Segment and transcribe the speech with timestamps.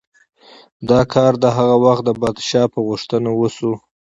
[0.89, 3.73] دا کار د هغه وخت د پادشاه په غوښتنه وشو.